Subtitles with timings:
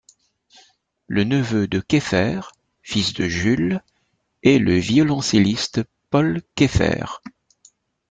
[1.05, 2.39] Le neveux de Kéfer—
[2.81, 3.83] fils de Jules—
[4.43, 7.05] est le violoncelliste Paul Кéfer.